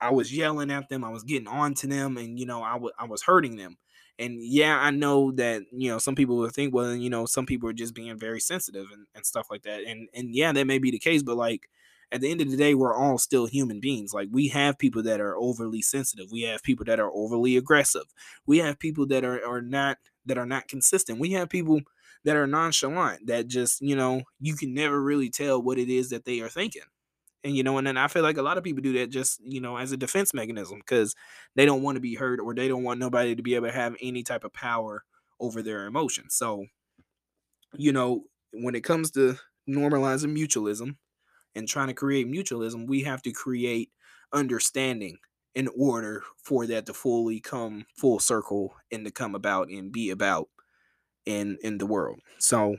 [0.00, 2.74] I was yelling at them, I was getting on to them, and, you know, I,
[2.74, 3.78] w- I was hurting them.
[4.18, 7.46] And yeah, I know that, you know, some people will think, well, you know, some
[7.46, 9.84] people are just being very sensitive and, and stuff like that.
[9.84, 11.68] And and yeah, that may be the case, but like
[12.10, 14.14] at the end of the day, we're all still human beings.
[14.14, 16.26] Like we have people that are overly sensitive.
[16.32, 18.04] We have people that are overly aggressive.
[18.46, 21.18] We have people that are, are not that are not consistent.
[21.18, 21.80] We have people
[22.24, 26.10] that are nonchalant that just, you know, you can never really tell what it is
[26.10, 26.82] that they are thinking
[27.44, 29.40] and you know and then i feel like a lot of people do that just
[29.44, 31.14] you know as a defense mechanism because
[31.54, 33.72] they don't want to be hurt or they don't want nobody to be able to
[33.72, 35.04] have any type of power
[35.40, 36.66] over their emotions so
[37.76, 39.36] you know when it comes to
[39.68, 40.96] normalizing mutualism
[41.58, 43.90] and trying to create mutualism we have to create
[44.32, 45.18] understanding
[45.54, 50.10] in order for that to fully come full circle and to come about and be
[50.10, 50.48] about
[51.26, 52.20] in in the world.
[52.38, 52.76] So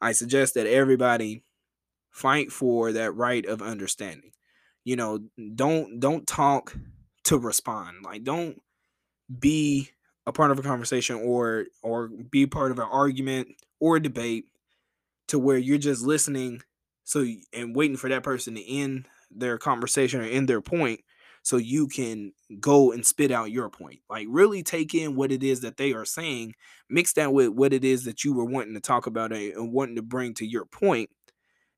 [0.00, 1.42] i suggest that everybody
[2.10, 4.32] fight for that right of understanding.
[4.84, 5.20] You know
[5.54, 6.76] don't don't talk
[7.24, 8.04] to respond.
[8.04, 8.60] Like don't
[9.40, 9.90] be
[10.26, 13.48] a part of a conversation or or be part of an argument
[13.80, 14.46] or debate
[15.28, 16.62] to where you're just listening
[17.04, 21.00] so and waiting for that person to end their conversation or end their point
[21.42, 24.00] so you can go and spit out your point.
[24.08, 26.54] Like really take in what it is that they are saying
[26.88, 29.96] mix that with what it is that you were wanting to talk about and wanting
[29.96, 31.10] to bring to your point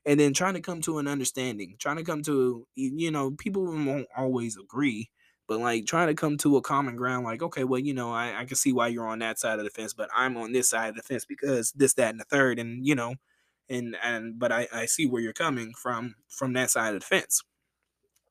[0.04, 3.64] and then trying to come to an understanding, trying to come to you know, people
[3.64, 5.10] won't always agree,
[5.46, 8.40] but like trying to come to a common ground, like, okay, well, you know, I,
[8.40, 10.68] I can see why you're on that side of the fence, but I'm on this
[10.68, 13.14] side of the fence because this, that, and the third, and you know,
[13.68, 17.06] and and but I, I see where you're coming from from that side of the
[17.06, 17.42] fence.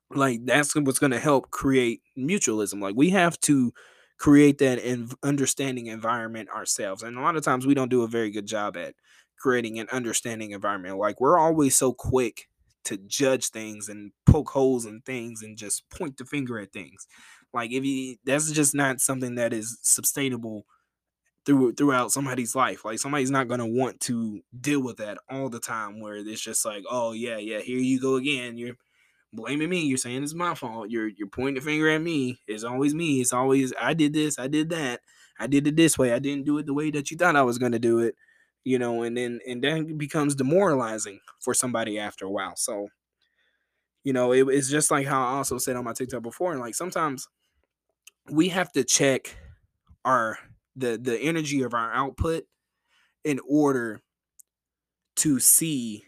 [0.09, 2.81] Like that's what's gonna help create mutualism.
[2.81, 3.73] Like we have to
[4.19, 7.01] create that and understanding environment ourselves.
[7.03, 8.93] And a lot of times we don't do a very good job at
[9.39, 10.97] creating an understanding environment.
[10.97, 12.47] Like we're always so quick
[12.85, 17.07] to judge things and poke holes in things and just point the finger at things.
[17.53, 20.65] Like if you that's just not something that is sustainable
[21.45, 22.85] through throughout somebody's life.
[22.85, 26.65] Like somebody's not gonna want to deal with that all the time where it's just
[26.65, 28.57] like, oh yeah, yeah, here you go again.
[28.57, 28.75] You're
[29.33, 29.85] blaming me.
[29.85, 30.89] You're saying it's my fault.
[30.89, 32.41] You're you're pointing the finger at me.
[32.47, 33.21] It's always me.
[33.21, 35.01] It's always I did this, I did that.
[35.39, 36.13] I did it this way.
[36.13, 38.15] I didn't do it the way that you thought I was gonna do it
[38.63, 42.55] you know, and then and then becomes demoralizing for somebody after a while.
[42.55, 42.87] So,
[44.03, 46.61] you know, it, it's just like how I also said on my TikTok before, and
[46.61, 47.27] like sometimes
[48.31, 49.35] we have to check
[50.05, 50.37] our
[50.75, 52.45] the the energy of our output
[53.23, 54.01] in order
[55.15, 56.03] to see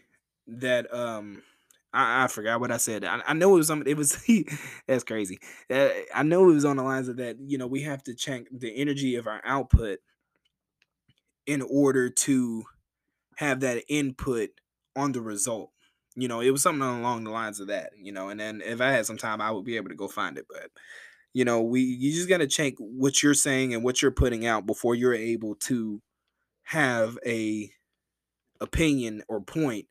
[0.46, 1.42] that um
[1.92, 3.04] I, I forgot what I said.
[3.04, 3.90] I, I know it was something.
[3.90, 4.22] It was
[4.86, 5.38] that's crazy.
[5.70, 7.36] Uh, I know it was on the lines of that.
[7.40, 10.00] You know, we have to check the energy of our output
[11.46, 12.64] in order to
[13.36, 14.50] have that input
[14.96, 15.72] on the result.
[16.16, 18.80] You know, it was something along the lines of that, you know, and then if
[18.80, 20.46] I had some time, I would be able to go find it.
[20.48, 20.70] But,
[21.36, 24.64] you know, we you just gotta check what you're saying and what you're putting out
[24.64, 26.00] before you're able to
[26.62, 27.70] have a
[28.58, 29.84] opinion or point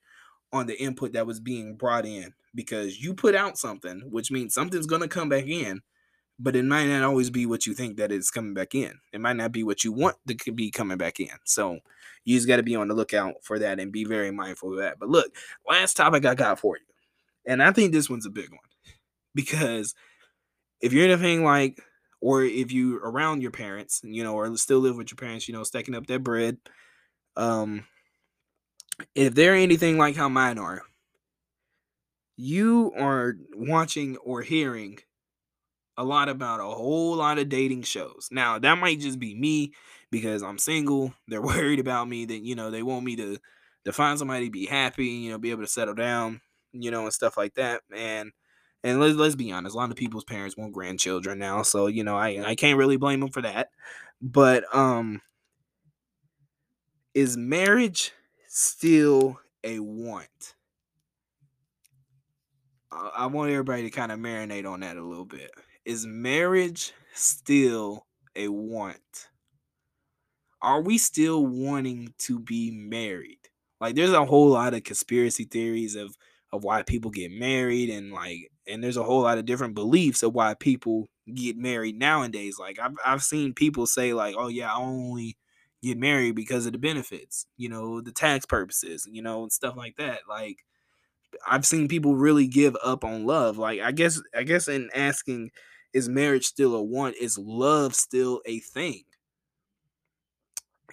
[0.52, 4.56] on the input that was being brought in because you put out something, which means
[4.56, 5.84] something's gonna come back in
[6.40, 9.00] but it might not always be what you think that it's coming back in.
[9.14, 11.30] It might not be what you want to be coming back in.
[11.46, 11.80] So
[12.26, 14.80] you just got to be on the lookout for that and be very mindful of
[14.80, 15.00] that.
[15.00, 15.34] But look,
[15.66, 16.84] last topic I got for you,
[17.46, 18.60] and I think this one's a big one
[19.34, 19.96] because
[20.82, 21.82] if you're anything like,
[22.22, 25.54] or if you around your parents, you know, or still live with your parents, you
[25.54, 26.58] know, stacking up that bread,
[27.38, 27.86] um,
[29.14, 30.84] if they're anything like how mine are,
[32.38, 34.98] you are watching or hearing
[35.98, 38.28] a lot about a whole lot of dating shows.
[38.32, 39.74] Now, that might just be me
[40.12, 41.14] because I'm single.
[41.28, 43.38] They're worried about me that, you know, they want me to
[43.86, 46.42] to find somebody be happy, you know, be able to settle down,
[46.74, 47.84] you know, and stuff like that.
[47.96, 48.32] And
[48.86, 52.06] and let's let's be honest, a lot of people's parents want grandchildren now, so you
[52.06, 53.72] know, I I can't really blame them for that.
[54.22, 55.22] But um
[57.14, 58.12] is marriage
[58.48, 60.56] still a want?
[62.92, 65.52] I, I want everybody to kind of marinate on that a little bit.
[65.86, 69.30] Is marriage still a want?
[70.62, 73.50] Are we still wanting to be married?
[73.80, 76.16] Like there's a whole lot of conspiracy theories of
[76.52, 80.24] of why people get married and like and there's a whole lot of different beliefs
[80.24, 82.58] of why people get married nowadays.
[82.60, 85.38] Like I've I've seen people say like, "Oh yeah, I only
[85.84, 89.76] get married because of the benefits, you know, the tax purposes, you know, and stuff
[89.78, 90.66] like that." Like
[91.48, 93.58] I've seen people really give up on love.
[93.58, 95.52] Like I guess I guess in asking
[95.94, 97.16] is marriage still a want?
[97.18, 99.04] Is love still a thing?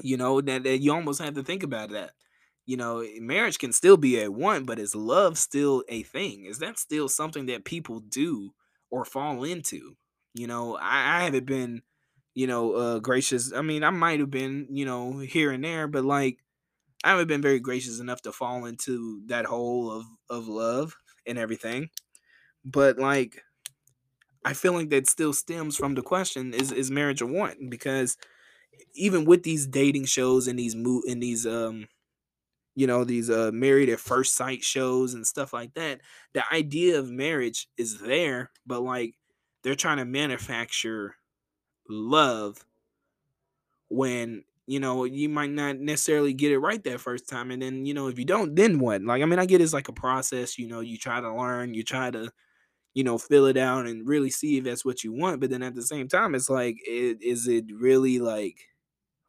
[0.03, 2.13] You know, that, that you almost have to think about that.
[2.67, 6.45] You know, marriage can still be a want, but is love still a thing?
[6.45, 8.55] Is that still something that people do
[8.91, 9.97] or fall into?
[10.35, 11.83] You know, I, I haven't been,
[12.35, 13.53] you know, uh gracious.
[13.53, 16.39] I mean, I might have been, you know, here and there, but like
[17.05, 20.97] I haven't been very gracious enough to fall into that hole of of love
[21.27, 21.91] and everything.
[22.65, 23.43] But like
[24.45, 27.71] I feel like that still stems from the question is is marriage a want?
[27.71, 28.17] Because
[28.95, 31.89] even with these dating shows and these mo- and these um
[32.75, 36.01] you know these uh married at first sight shows and stuff like that
[36.35, 39.15] the idea of marriage is there but like
[39.63, 41.17] they're trying to manufacture
[41.89, 42.65] love
[43.89, 47.85] when you know you might not necessarily get it right that first time and then
[47.85, 49.03] you know if you don't then what?
[49.03, 51.75] Like i mean i get it's like a process you know you try to learn
[51.75, 52.31] you try to
[52.95, 55.63] you know fill it out and really see if that's what you want but then
[55.65, 58.69] at the same time it's like it, is it really like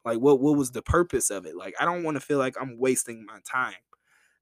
[0.04, 2.54] like what what was the purpose of it like i don't want to feel like
[2.60, 3.74] i'm wasting my time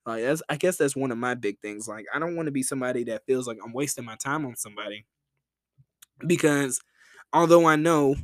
[0.07, 2.53] like that's i guess that's one of my big things like i don't want to
[2.53, 5.07] be somebody that feels like i'm wasting my time on somebody
[6.27, 6.81] because
[7.33, 8.17] although i know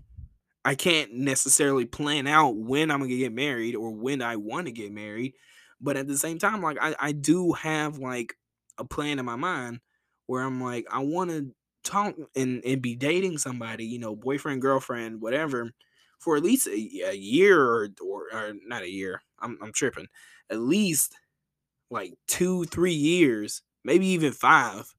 [0.64, 4.72] I can't necessarily plan out when I'm gonna get married or when I want to
[4.72, 5.34] get married.
[5.80, 8.36] But at the same time, like I, I do have like
[8.78, 9.80] a plan in my mind
[10.26, 14.62] where I'm like, I want to talk and, and be dating somebody, you know, boyfriend,
[14.62, 15.72] girlfriend, whatever,
[16.18, 19.22] for at least a, a year or, or, or not a year.
[19.40, 20.08] I'm, I'm tripping.
[20.50, 21.14] At least
[21.90, 24.94] like two, three years, maybe even five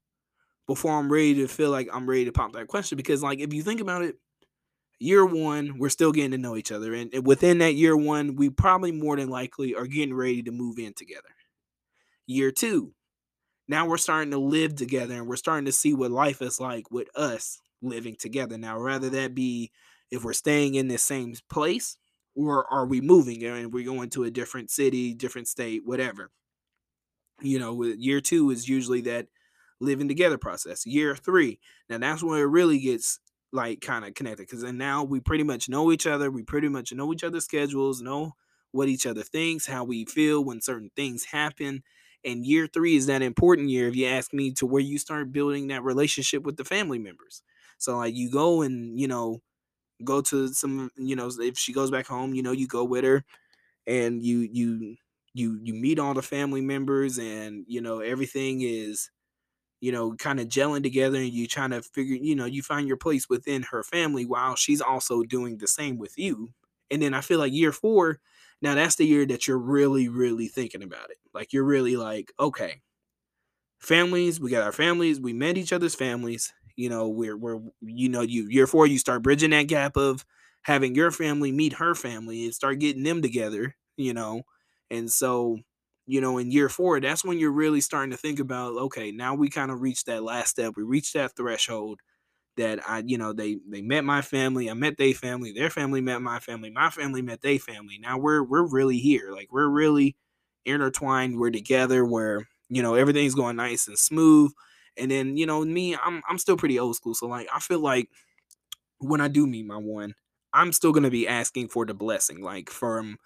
[0.68, 2.96] before I'm ready to feel like I'm ready to pop that question.
[2.96, 4.16] Because like if you think about it,
[5.00, 6.94] year one, we're still getting to know each other.
[6.94, 10.78] And, within that year one, we probably more than likely are getting ready to move
[10.78, 11.30] in together.
[12.28, 12.94] Year two,
[13.68, 16.92] now we're starting to live together and we're starting to see what life is like
[16.92, 18.58] with us living together.
[18.58, 19.72] Now, rather that be
[20.12, 21.98] if we're staying in the same place
[22.36, 26.32] or are we moving and we're going to a different city, different state, whatever.
[27.42, 29.28] You know, year two is usually that
[29.80, 30.86] living together process.
[30.86, 33.20] Year three, now that's when it really gets
[33.52, 36.30] like kind of connected because then now we pretty much know each other.
[36.30, 38.34] We pretty much know each other's schedules, know
[38.72, 41.84] what each other thinks, how we feel when certain things happen.
[42.26, 45.32] And year three is that important year, if you ask me, to where you start
[45.32, 47.42] building that relationship with the family members.
[47.78, 49.42] So like you go and you know
[50.04, 53.04] go to some you know if she goes back home, you know you go with
[53.04, 53.26] her,
[53.88, 54.98] and you you
[55.34, 59.12] you you meet all the family members, and you know everything is
[59.82, 62.88] you know, kind of gelling together and you trying to figure, you know, you find
[62.88, 66.50] your place within her family while she's also doing the same with you.
[66.92, 68.20] And then I feel like year four,
[68.62, 71.18] now that's the year that you're really, really thinking about it.
[71.34, 72.82] Like you're really like, okay,
[73.80, 76.54] families, we got our families, we met each other's families.
[76.80, 80.26] You know, we're we're you know, you year four, you start bridging that gap of
[80.64, 84.44] having your family meet her family and start getting them together, you know.
[84.90, 85.60] And so
[86.08, 89.36] you know, in year four, that's when you're really starting to think about, okay, now
[89.36, 90.74] we kind of reached that last step.
[90.76, 92.00] We reached that threshold
[92.58, 96.02] that I, you know, they they met my family, I met their family, their family
[96.02, 97.98] met my family, my family met their family.
[98.00, 99.32] Now we're we're really here.
[99.34, 100.16] Like we're really
[100.66, 101.38] intertwined.
[101.40, 104.52] We're together where, you know, everything's going nice and smooth.
[105.00, 107.16] And then, you know, me, I'm I'm still pretty old school.
[107.16, 108.10] So like I feel like
[109.00, 110.14] when I do meet my one,
[110.54, 113.18] I'm still gonna be asking for the blessing, like from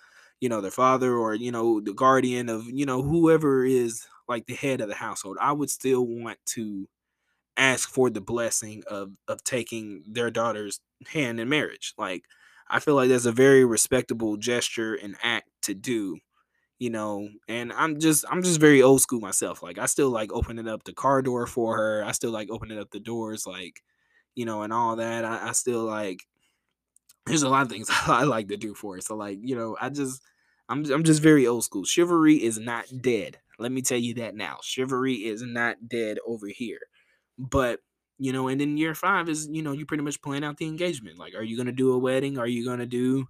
[0.41, 4.45] you know, their father or, you know, the guardian of, you know, whoever is like
[4.45, 6.88] the head of the household, I would still want to
[7.57, 11.93] ask for the blessing of of taking their daughter's hand in marriage.
[11.97, 12.26] Like
[12.69, 16.17] I feel like that's a very respectable gesture and act to do,
[16.80, 17.30] you know.
[17.47, 19.63] And I'm just I'm just very old school myself.
[19.63, 22.03] Like I still like opening up the car door for her.
[22.05, 23.82] I still like opening up the doors, like
[24.36, 25.26] you know, and all that.
[25.26, 26.21] I, I still like.
[27.26, 29.01] There's a lot of things I like to do for her.
[29.01, 30.21] So like you know, I just
[30.69, 31.86] I'm I'm just very old school.
[31.86, 33.38] Chivalry is not dead.
[33.59, 34.57] Let me tell you that now.
[34.63, 36.80] Chivalry is not dead over here.
[37.38, 37.80] But
[38.19, 40.67] you know, and then year five is you know you pretty much plan out the
[40.67, 41.19] engagement.
[41.19, 42.38] Like, are you gonna do a wedding?
[42.38, 43.28] Are you gonna do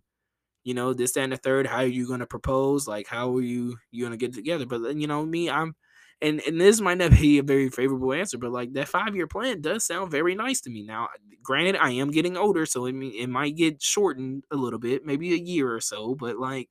[0.64, 1.68] you know, this, that, and the third.
[1.68, 2.88] How are you gonna propose?
[2.88, 4.66] Like, how are you you gonna get together?
[4.66, 5.76] But uh, you know, me, I'm
[6.22, 9.28] and and this might not be a very favorable answer, but like that five year
[9.28, 10.84] plan does sound very nice to me.
[10.84, 11.10] Now,
[11.44, 15.34] granted, I am getting older, so it it might get shortened a little bit, maybe
[15.34, 16.16] a year or so.
[16.16, 16.70] But like,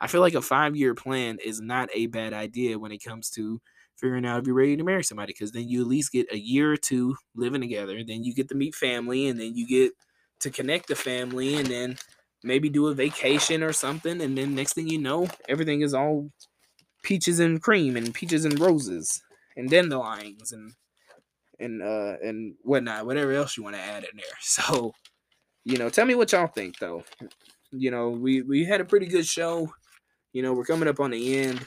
[0.00, 3.30] I feel like a five year plan is not a bad idea when it comes
[3.30, 3.60] to
[3.96, 6.38] figuring out if you're ready to marry somebody, because then you at least get a
[6.38, 8.02] year or two living together.
[8.06, 9.92] Then you get to meet family, and then you get
[10.40, 11.96] to connect the family, and then
[12.44, 14.20] maybe do a vacation or something.
[14.20, 16.30] And then next thing you know, everything is all
[17.02, 19.22] peaches and cream and peaches and roses
[19.56, 20.74] and dandelions and
[21.58, 24.24] and uh and whatnot, whatever else you want to add in there.
[24.40, 24.92] So,
[25.64, 27.02] you know, tell me what y'all think though.
[27.72, 29.72] You know, we we had a pretty good show.
[30.32, 31.66] You know, we're coming up on the end.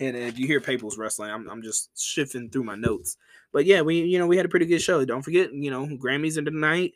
[0.00, 3.16] And if you hear People's wrestling, I'm I'm just shifting through my notes.
[3.52, 5.04] But yeah, we you know we had a pretty good show.
[5.04, 6.94] Don't forget, you know, Grammys in the night.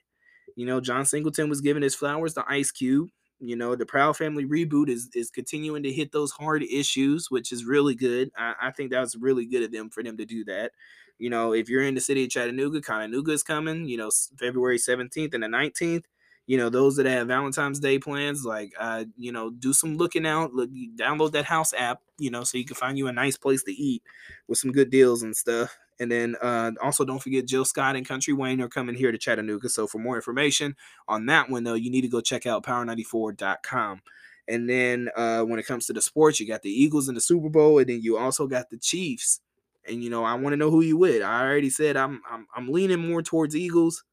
[0.57, 3.11] You know, John Singleton was giving his flowers to Ice Cube.
[3.39, 7.53] You know, the Proud Family reboot is is continuing to hit those hard issues, which
[7.53, 8.31] is really good.
[8.37, 10.73] I, I think that was really good of them for them to do that.
[11.19, 13.87] You know, if you're in the city of Chattanooga, ConNooga is coming.
[13.87, 16.05] You know, February 17th and the 19th.
[16.47, 20.25] You know, those that have Valentine's Day plans, like, uh, you know, do some looking
[20.27, 20.55] out.
[20.55, 22.01] Look, download that house app.
[22.19, 24.03] You know, so you can find you a nice place to eat
[24.47, 25.77] with some good deals and stuff.
[25.99, 29.19] And then uh, also don't forget Jill Scott and Country Wayne are coming here to
[29.19, 29.69] Chattanooga.
[29.69, 30.77] So for more information
[31.09, 34.03] on that one, though, you need to go check out power94.com.
[34.49, 37.21] And then uh, when it comes to the sports, you got the Eagles in the
[37.21, 39.41] Super Bowl, and then you also got the Chiefs.
[39.89, 41.23] And you know, I want to know who you with.
[41.23, 44.05] I already said I'm I'm I'm leaning more towards Eagles,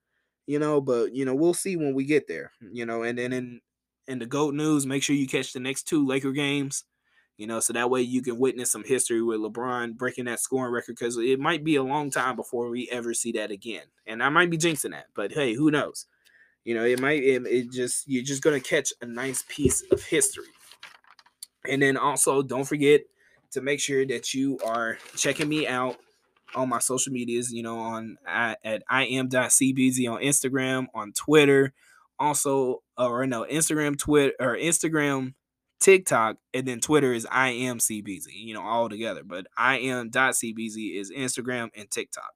[0.48, 2.52] you know, but you know, we'll see when we get there.
[2.72, 3.62] You know, and then in
[4.08, 6.84] in the GOAT news, make sure you catch the next two Laker games
[7.38, 10.72] you know, so that way you can witness some history with LeBron breaking that scoring
[10.72, 13.84] record because it might be a long time before we ever see that again.
[14.06, 16.06] And I might be jinxing that, but hey, who knows?
[16.64, 20.04] You know, it might, it, it just, you're just to catch a nice piece of
[20.04, 20.46] history.
[21.68, 23.02] And then also, don't forget
[23.52, 25.98] to make sure that you are checking me out
[26.56, 31.74] on my social medias, you know, on at, at im.cbz on Instagram, on Twitter,
[32.20, 35.34] also, or no, Instagram, Twitter, or Instagram,
[35.84, 39.22] TikTok, and then Twitter is I am CBZ, you know, all together.
[39.26, 42.32] But I am dot CBZ is Instagram and TikTok.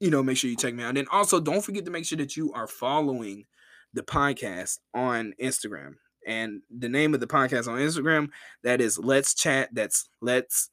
[0.00, 0.88] You know, make sure you check me out.
[0.88, 3.44] And then also don't forget to make sure that you are following
[3.92, 5.96] the podcast on Instagram.
[6.26, 8.28] And the name of the podcast on Instagram,
[8.62, 9.68] that is Let's Chat.
[9.72, 10.70] That's Let's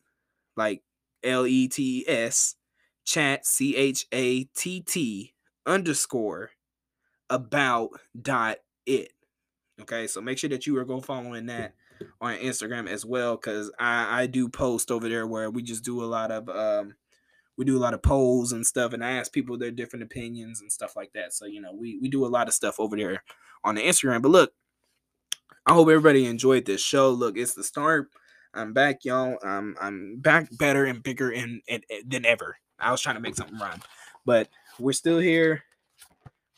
[0.55, 0.83] like
[1.21, 2.55] L E T S
[3.03, 5.33] chat C H A T T
[5.65, 6.51] underscore
[7.29, 9.11] about dot it.
[9.81, 11.73] Okay, so make sure that you are go following that
[12.21, 16.03] on Instagram as well, because I I do post over there where we just do
[16.03, 16.95] a lot of um
[17.57, 20.61] we do a lot of polls and stuff, and I ask people their different opinions
[20.61, 21.33] and stuff like that.
[21.33, 23.23] So you know we we do a lot of stuff over there
[23.63, 24.21] on the Instagram.
[24.21, 24.53] But look,
[25.65, 27.09] I hope everybody enjoyed this show.
[27.09, 28.09] Look, it's the start.
[28.53, 29.37] I'm back, y'all.
[29.43, 32.57] I'm I'm back better and bigger and, and, and than ever.
[32.79, 33.81] I was trying to make something rhyme,
[34.25, 34.47] but
[34.79, 35.63] we're still here.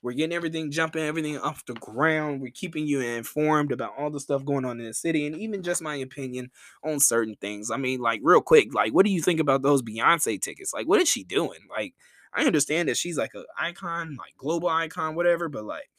[0.07, 2.39] We're getting everything jumping, everything off the ground.
[2.39, 5.63] We're keeping you informed about all the stuff going on in the city and even
[5.63, 6.49] just my opinion
[6.81, 7.69] on certain things.
[7.69, 10.73] I mean, like, real quick, like, what do you think about those Beyonce tickets?
[10.73, 11.59] Like, what is she doing?
[11.69, 11.93] Like,
[12.33, 15.89] I understand that she's like an icon, like global icon, whatever, but like,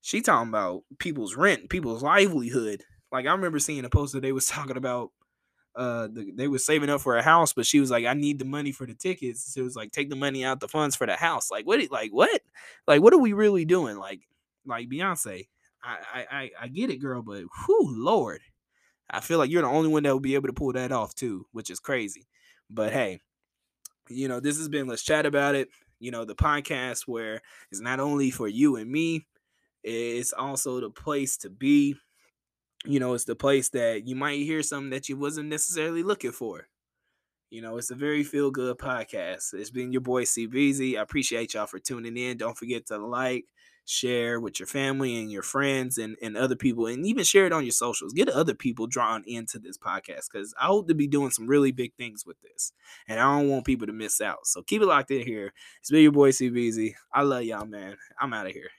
[0.00, 2.84] she talking about people's rent, people's livelihood.
[3.10, 5.10] Like, I remember seeing a post that they was talking about
[5.76, 8.38] uh the, they were saving up for a house but she was like i need
[8.38, 9.54] the money for the tickets.
[9.54, 11.50] So it was like take the money out the funds for the house.
[11.50, 12.40] Like what like what?
[12.86, 13.96] Like what are we really doing?
[13.96, 14.20] Like
[14.66, 15.48] like beyonce
[15.82, 18.40] i i i get it girl but whew lord.
[19.12, 21.14] I feel like you're the only one that will be able to pull that off
[21.14, 22.26] too which is crazy.
[22.68, 23.20] But hey
[24.08, 25.68] you know this has been let's chat about it
[25.98, 27.40] you know the podcast where
[27.70, 29.26] it's not only for you and me
[29.82, 31.96] it's also the place to be
[32.84, 36.32] you know, it's the place that you might hear something that you wasn't necessarily looking
[36.32, 36.68] for.
[37.50, 39.54] You know, it's a very feel good podcast.
[39.54, 40.96] It's been your boy C.Beezy.
[40.96, 42.36] I appreciate y'all for tuning in.
[42.36, 43.46] Don't forget to like,
[43.90, 47.52] share with your family and your friends and, and other people, and even share it
[47.52, 48.12] on your socials.
[48.12, 51.72] Get other people drawn into this podcast because I hope to be doing some really
[51.72, 52.72] big things with this.
[53.08, 54.46] And I don't want people to miss out.
[54.46, 55.52] So keep it locked in here.
[55.80, 56.94] It's been your boy C.Beezy.
[57.12, 57.96] I love y'all, man.
[58.20, 58.70] I'm out of here.